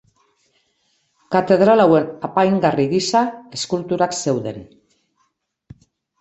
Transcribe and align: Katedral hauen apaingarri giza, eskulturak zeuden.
Katedral 1.35 1.83
hauen 1.83 2.07
apaingarri 2.29 2.87
giza, 2.95 3.21
eskulturak 3.59 4.19
zeuden. 4.25 4.59